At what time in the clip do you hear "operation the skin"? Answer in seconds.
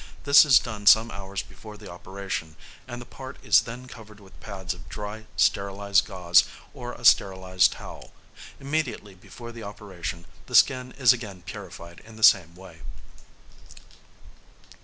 9.61-10.91